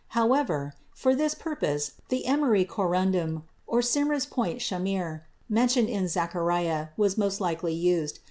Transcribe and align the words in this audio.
However, 0.17 0.73
for 0.95 1.13
this 1.13 1.35
purpose 1.35 1.91
the 2.09 2.25
emery 2.25 2.65
corundum, 2.65 3.43
or 3.67 3.81
smiris 3.81 4.27
point 4.27 4.57
shamir, 4.57 5.25
mentioned 5.47 5.89
in 5.89 6.07
Zechariah, 6.07 6.87
was 6.97 7.19
most 7.19 7.39
likely 7.39 7.75
used. 7.75 8.17